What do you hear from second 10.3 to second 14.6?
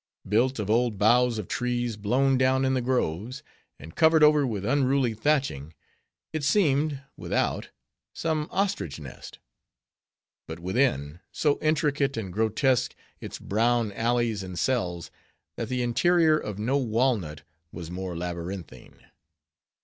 But within, so intricate, and grotesque, its brown alleys and